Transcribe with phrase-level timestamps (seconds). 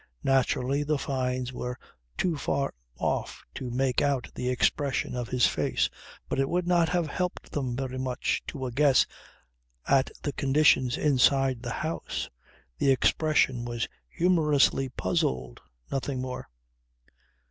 [0.23, 1.77] Naturally the Fynes were
[2.17, 5.91] too far off to make out the expression of his face.
[6.27, 9.05] But it would not have helped them very much to a guess
[9.87, 12.31] at the conditions inside the house.
[12.79, 15.61] The expression was humorously puzzled
[15.91, 16.49] nothing more.